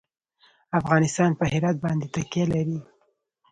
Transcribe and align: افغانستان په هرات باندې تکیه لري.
افغانستان 0.79 1.31
په 1.39 1.45
هرات 1.51 1.77
باندې 1.83 2.05
تکیه 2.15 2.45
لري. 2.53 2.79